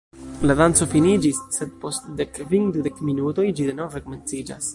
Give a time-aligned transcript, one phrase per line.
[0.51, 4.69] La danco finiĝis, sed post dekkvin-dudek minutoj ĝi denove komenciĝas.